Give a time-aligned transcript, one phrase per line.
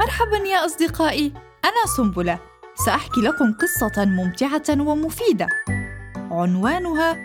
[0.00, 1.32] مرحبا يا أصدقائي.
[1.64, 2.38] أنا سنبلة.
[2.86, 5.48] سأحكي لكم قصة ممتعة ومفيدة.
[6.16, 7.16] عنوانها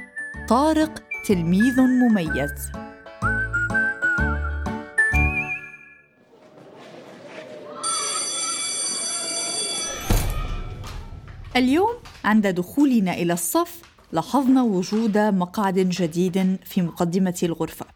[0.50, 2.72] طارق تلميذ مميز.
[11.56, 11.94] اليوم
[12.26, 13.82] عند دخولنا إلى الصف
[14.12, 17.91] لاحظنا وجود مقعد جديد في مقدمة الغرفة.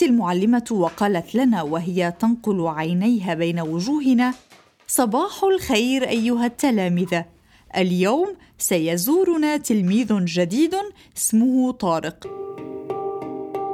[0.00, 4.34] دخلت المعلمة وقالت لنا وهي تنقل عينيها بين وجوهنا
[4.86, 7.24] صباح الخير أيها التلامذة.
[7.76, 8.28] اليوم
[8.58, 10.74] سيزورنا تلميذ جديد
[11.16, 12.26] اسمه طارق.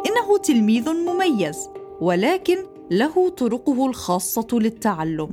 [0.07, 1.69] إنه تلميذ مميز
[2.01, 2.57] ولكن
[2.91, 5.31] له طرقه الخاصة للتعلم.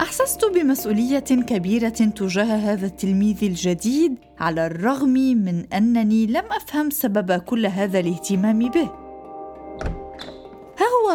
[0.00, 5.14] أحسست بمسؤولية كبيرة تجاه هذا التلميذ الجديد على الرغم
[5.46, 9.01] من أنني لم أفهم سبب كل هذا الاهتمام به.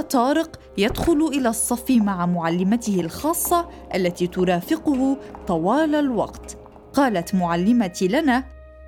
[0.02, 5.18] طارق يدخل إلى الصف مع معلمته الخاصة التي ترافقه
[5.48, 6.58] طوال الوقت
[6.94, 8.44] قالت معلمتي لنا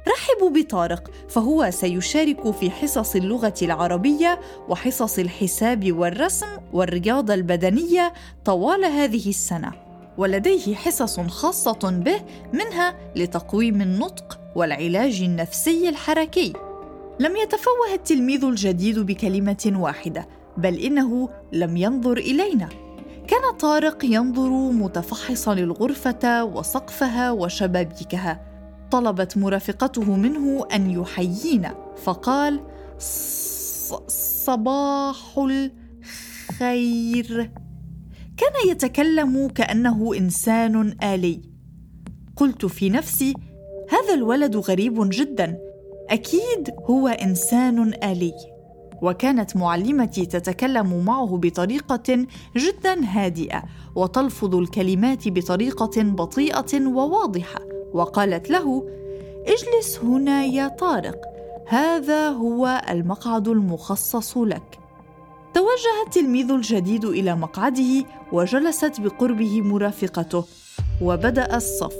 [0.07, 8.13] رحبوا بطارق فهو سيشارك في حصص اللغة العربية وحصص الحساب والرسم والرياضه البدنية
[8.45, 9.71] طوال هذه السنة
[10.17, 12.21] ولديه حصص خاصة به
[12.53, 16.53] منها لتقويم النطق والعلاج النفسي الحركي.
[17.19, 20.27] لم يتفوه التلميذ الجديد بكلمة واحدة،
[20.61, 22.69] بل إنه لم ينظر إلينا.
[23.27, 28.45] كان طارق ينظر متفحصا الغرفة وسقفها وشبابيكها.
[28.91, 32.59] طلبت مرافقته منه أن يحيينا، فقال:
[34.07, 37.51] صباح الخير.
[38.37, 41.41] كان يتكلم كأنه إنسان آلي
[42.35, 43.33] قلت في نفسي
[43.89, 45.57] هذا الولد غريب جدا
[46.09, 48.33] أكيد هو إنسان آلي
[49.01, 52.25] وكانت معلمتي تتكلم معه بطريقة
[52.57, 53.63] جدا هادئة
[53.95, 57.59] وتلفظ الكلمات بطريقة بطيئة وواضحة
[57.93, 58.89] وقالت له
[59.47, 61.21] اجلس هنا يا طارق
[61.67, 64.79] هذا هو المقعد المخصص لك.
[65.53, 70.45] توجه التلميذ الجديد إلى مقعده وجلست بقربه مرافقته
[71.01, 71.95] وبدأ الصف.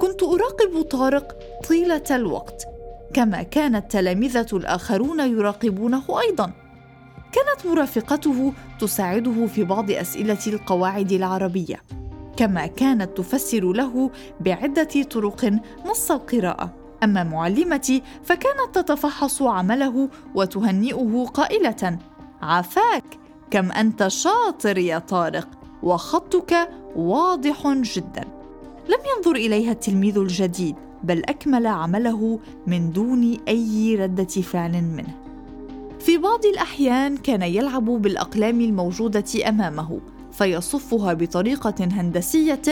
[0.00, 1.36] كنت أراقب طارق
[1.68, 2.77] طيلة الوقت
[3.14, 6.52] كما كان التلامذه الآخرون يراقبونه أيضا.
[7.32, 11.82] كانت مرافقته تساعده في بعض أسئلة القواعد العربية
[12.36, 14.10] كما كانت تفسر له
[14.40, 15.44] بعدة طرق
[15.86, 16.74] نص القراءة.
[17.04, 21.98] أما معلمتي فكانت تتفحص عمله وتهنئه قائلة
[22.42, 23.04] عافاك
[23.50, 25.48] كم أنت شاطر يا طارق
[25.82, 28.24] وخطك واضح جدا.
[28.88, 30.76] لم ينظر إليها التلميذ الجديد.
[31.04, 35.14] بل أكمل عمله من دون أي ردة فعل منه.
[36.00, 40.00] في بعض الأحيان كان يلعب بالأقلام الموجودة أمامه
[40.32, 42.62] فيصفها بطريقة هندسية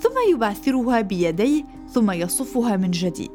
[0.00, 3.30] ثم يبعثرها بيديه ثم يصفها من جديد.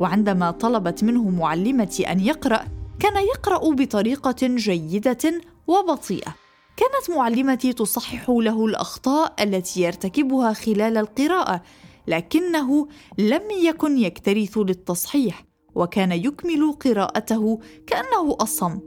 [0.00, 2.64] وعندما طلبت منه معلمتي أن يقرأ
[3.00, 6.34] كان يقرأ بطريقة جيدة وبطيئة.
[6.76, 11.62] كانت معلمتي تصحح له الأخطاء التي يرتكبها خلال القراءة
[12.10, 12.88] لكنه
[13.18, 15.44] لم يكن يكترث للتصحيح
[15.74, 18.78] وكان يكمل قراءته كأنه أصم.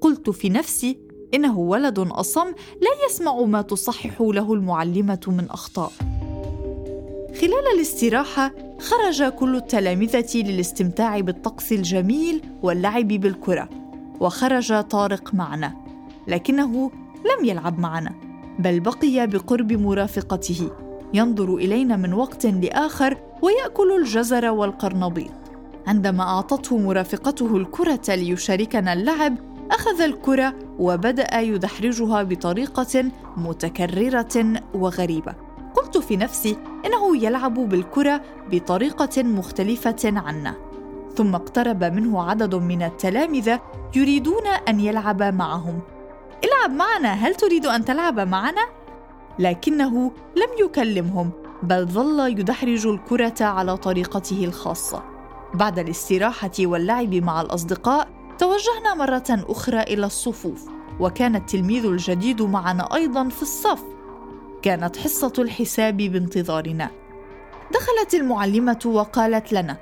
[0.00, 0.98] قلت في نفسي
[1.34, 2.46] إنه ولد أصم
[2.80, 5.92] لا يسمع ما تصحح له المعلمة من أخطاء.
[7.40, 13.68] خلال الاستراحة خرج كل التلامذة للاستمتاع بالطقس الجميل واللعب بالكرة
[14.20, 15.76] وخرج طارق معنا
[16.26, 18.14] لكنه لم يلعب معنا
[18.58, 20.87] بل بقي بقرب مرافقته.
[21.14, 25.30] ينظر إلينا من وقت لآخر ويأكل الجزر والقرنبيط.
[25.86, 29.36] عندما أعطته مرافقته الكرة ليشاركنا اللعب
[29.70, 35.34] أخذ الكرة وبدأ يدحرجها بطريقة متكررة وغريبة.
[35.74, 38.20] قلت في نفسي إنه يلعب بالكرة
[38.50, 40.54] بطريقة مختلفة عنا.
[41.14, 43.60] ثم اقترب منه عدد من التلامذة
[43.96, 45.80] يريدون أن يلعب معهم.
[46.44, 48.77] العب معنا هل تريد أن تلعب معنا؟
[49.38, 51.30] لكنه لم يكلمهم
[51.62, 55.02] بل ظل يدحرج الكرة على طريقته الخاصة.
[55.54, 58.08] بعد الاستراحة واللعب مع الأصدقاء
[58.38, 60.64] توجهنا مرة أخرى إلى الصفوف
[61.00, 63.82] وكان التلميذ الجديد معنا أيضا في الصف.
[64.62, 66.90] كانت حصة الحساب بانتظارنا.
[67.72, 69.76] دخلت المعلمة وقالت لنا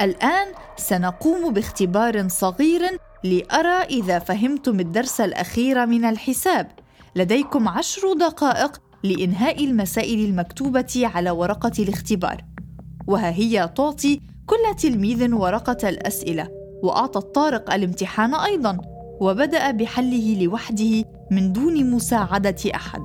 [0.00, 6.70] الآن سنقوم باختبار صغير لأرى إذا فهمتم الدرس الأخير من الحساب.
[7.16, 12.44] لديكم عشر دقائق لإنهاء المسائل المكتوبة على ورقة الاختبار.
[13.06, 16.48] وها هي تعطي كل تلميذ ورقة الأسئلة
[16.82, 18.78] وأعطت طارق الامتحان أيضا
[19.20, 23.02] وبدأ بحله لوحده من دون مساعدة أحد.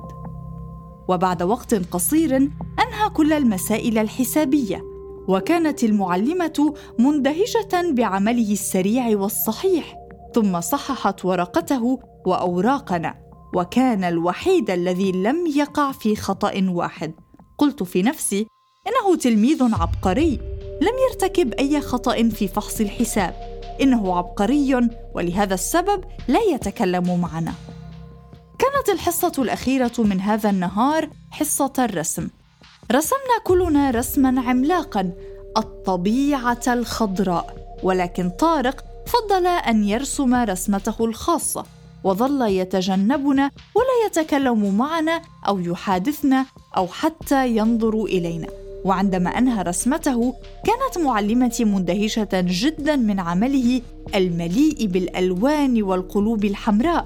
[1.08, 4.82] وبعد وقت قصير أنهى كل المسائل الحسابية
[5.28, 9.96] وكانت المعلمة مندهشة بعمله السريع والصحيح
[10.34, 13.25] ثم صححت ورقته وأوراقنا.
[13.56, 17.12] وكان الوحيد الذي لم يقع في خطأ واحد.
[17.58, 18.46] قلت في نفسي
[18.86, 20.40] إنه تلميذ عبقري.
[20.80, 23.34] لم يرتكب أي خطأ في فحص الحساب.
[23.80, 27.54] إنه عبقري ولهذا السبب لا يتكلم معنا.
[28.58, 32.28] كانت الحصة الأخيرة من هذا النهار حصة الرسم.
[32.92, 35.12] رسمنا كلنا رسما عملاقا
[35.56, 37.76] الطبيعة الخضراء.
[37.82, 41.75] ولكن طارق فضل أن يرسم رسمته الخاصة.
[42.06, 48.46] وظل يتجنبنا ولا يتكلم معنا أو يحادثنا أو حتى ينظر إلينا.
[48.84, 50.34] وعندما انهى رسمته
[50.66, 53.82] كانت معلمتي مندهشة جدا من عمله
[54.14, 57.04] المليء بالألوان والقلوب الحمراء.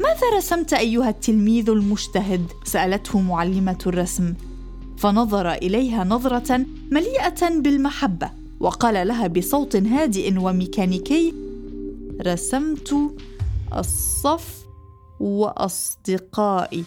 [0.00, 2.46] ماذا رسمت أيها التلميذ المجتهد?
[2.64, 4.34] سألته معلمة الرسم.
[4.98, 8.30] فنظر إليها نظرة مليئة بالمحبة
[8.60, 11.34] وقال لها بصوت هادئ وميكانيكي
[12.26, 12.94] رسمت
[13.78, 14.66] الصف
[15.20, 16.84] وأصدقائي.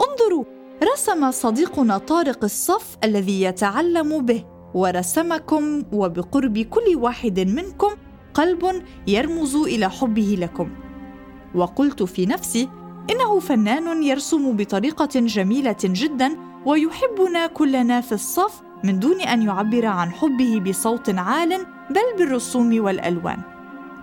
[0.00, 0.44] انظروا
[0.92, 4.44] رسم صديقنا طارق الصف الذي يتعلم به
[4.74, 7.90] ورسمكم وبقرب كل واحد منكم
[8.34, 10.70] قلب يرمز إلى حبه لكم.
[11.54, 12.68] وقلت في نفسي
[13.10, 16.36] إنه فنان يرسم بطريقة جميلة جدا
[16.66, 23.38] ويحبنا كلنا في الصف من دون أن يعبر عن حبه بصوت عال بل بالرسوم والألوان.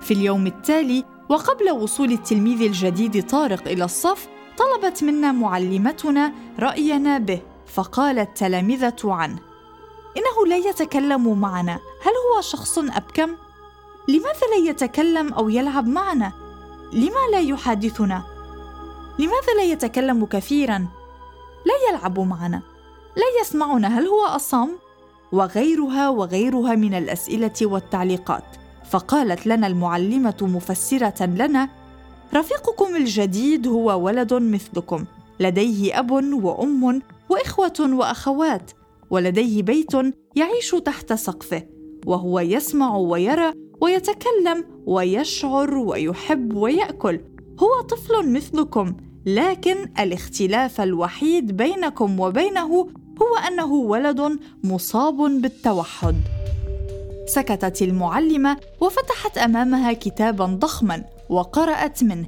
[0.02, 4.28] في اليوم التالي وقبل وصول التلميذ الجديد طارق إلى الصف
[4.58, 9.40] طلبت منا معلمتنا رأينا به فقالت تلامذة عنه.
[10.18, 13.36] إنه لا يتكلم معنا هل هو شخص أبكم؟
[14.08, 16.32] لماذا لا يتكلم أو يلعب معنا؟
[16.94, 18.24] لما لا يحادثنا؟
[19.20, 20.88] لماذا لا يتكلم كثيرا؟
[21.66, 22.62] لا يلعب معنا.
[23.16, 24.70] لا يسمعنا هل هو أصم؟
[25.32, 28.67] وغيرها وغيرها من الأسئلة والتعليقات.
[28.90, 31.70] فقالت لنا المعلمة مفسرة لنا
[32.36, 35.06] رفيقكم الجديد هو ولد مثلكم
[35.40, 38.72] لديه أب وأم وإخوة وأخوات
[39.10, 39.92] ولديه بيت
[40.36, 41.64] يعيش تحت سقفه
[42.06, 47.20] وهو يسمع ويرى ويتكلم ويشعر ويحب ويأكل
[47.60, 48.96] هو طفل مثلكم
[49.26, 52.88] لكن الاختلاف الوحيد بينكم وبينه
[53.22, 56.16] هو أنه ولد مصاب بالتوحد.
[57.28, 62.28] سكتت المعلمة وفتحت أمامها كتابا ضخما وقرأت منه.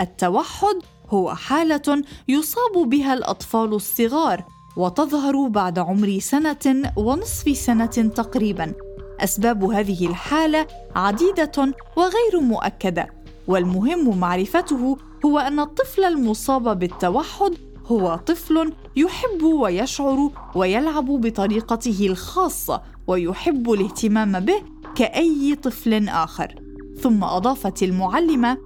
[0.00, 0.76] التوحد
[1.10, 4.44] هو حالة يصاب بها الأطفال الصغار
[4.76, 8.72] وتظهر بعد عمر سنة ونصف سنة تقريبا.
[9.20, 10.66] أسباب هذه الحالة
[10.96, 13.06] عديدة وغير مؤكدة
[13.46, 17.54] والمهم معرفته هو أن الطفل المصاب بالتوحد
[17.86, 24.62] هو طفل يحب ويشعر ويلعب بطريقته الخاصة ويحب الاهتمام به
[24.94, 26.54] كأي طفل آخر.
[27.00, 28.58] ثم أضافت المعلمة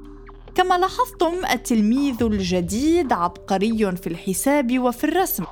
[0.54, 5.44] كما لاحظتم التلميذ الجديد عبقري في الحساب وفي الرسم.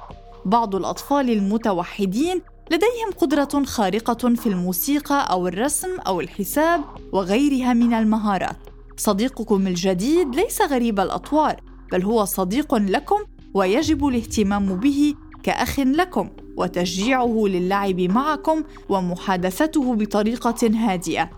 [0.44, 2.40] بعض الأطفال المتوحدين
[2.70, 8.56] لديهم قدرة خارقة في الموسيقى أو الرسم أو الحساب وغيرها من المهارات.
[8.96, 11.61] صديقكم الجديد ليس غريب الأطوار
[11.93, 13.19] بل هو صديق لكم
[13.55, 21.30] ويجب الاهتمام به كأخ لكم وتشجيعه للعب معكم ومحادثته بطريقة هادئة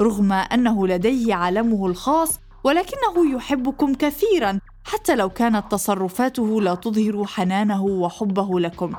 [0.00, 7.84] رغم أنه لديه عالمه الخاص ولكنه يحبكم كثيرا حتى لو كانت تصرفاته لا تظهر حنانه
[7.84, 8.92] وحبه لكم.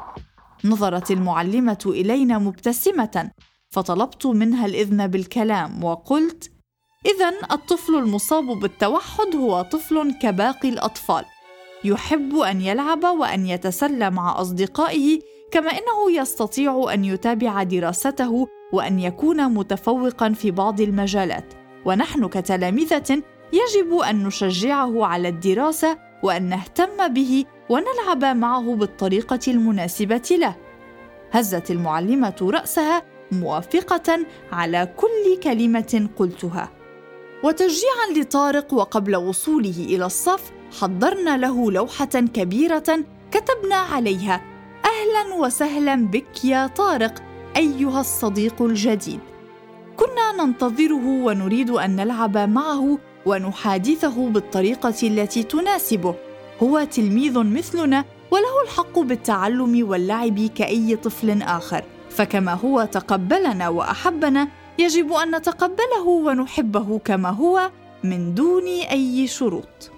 [0.66, 3.32] نظرت المعلمة إلينا مبتسمة
[3.70, 6.52] فطلبت منها الإذن بالكلام وقلت
[7.06, 11.26] اذا الطفل المصاب بالتوحد هو طفل كباقي الأطفال.
[11.84, 15.20] يحب أن يلعب وأن يتسلى مع أصدقائه
[15.52, 21.54] كما إنه يستطيع أن يتابع دراسته وأن يكون متفوقا في بعض المجالات.
[21.86, 23.22] ونحن كتلامذة
[23.54, 30.56] يجب أن نشجعه على الدراسة وأن نهتم به ونلعب معه بالطريقة المناسبة له.
[31.32, 36.70] هزت المعلمة رأسها موافقة على كل كلمة قلتها.
[37.44, 44.42] وتشجيعا لطارق وقبل وصوله إلى الصف حضرنا له لوحة كبيرة كتبنا عليها
[44.86, 47.24] أهلا وسهلا بك يا طارق
[47.58, 49.20] أيها الصديق الجديد.
[49.98, 56.16] كنا ننتظره ونريد أن نلعب معه ونحادثه بالطريقة التي تناسبه.
[56.64, 61.84] هو تلميذ مثلنا وله الحق بالتعلم واللعب كأي طفل آخر.
[62.10, 64.48] فكما هو تقبلنا وأحبنا
[64.80, 67.72] يجب أن نتقبله ونحبه كما هو
[68.04, 69.92] من دون أي شروط.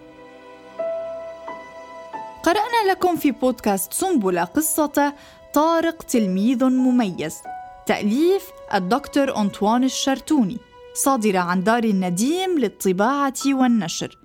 [2.44, 5.14] قرأنا لكم في بودكاست سنبلة قصة
[5.54, 7.38] طارق تلميذ مميز.
[7.86, 10.58] تأليف الدكتور أنطوان الشرتوني.
[10.94, 14.18] صادرة عن دار النديم للطباعة والنشر.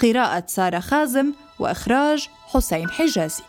[0.00, 3.42] قراءة سارة خازم وإخراج حسين حجازي.